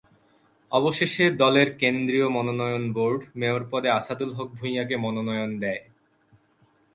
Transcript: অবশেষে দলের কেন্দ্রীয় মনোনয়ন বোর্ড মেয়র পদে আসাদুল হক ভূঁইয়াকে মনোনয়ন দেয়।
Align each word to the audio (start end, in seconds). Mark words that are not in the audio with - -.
অবশেষে 0.71 1.25
দলের 1.31 1.69
কেন্দ্রীয় 1.77 2.27
মনোনয়ন 2.29 2.83
বোর্ড 2.93 3.21
মেয়র 3.35 3.63
পদে 3.71 3.89
আসাদুল 3.89 4.31
হক 4.33 4.49
ভূঁইয়াকে 4.57 4.95
মনোনয়ন 4.97 5.51
দেয়। 5.59 5.81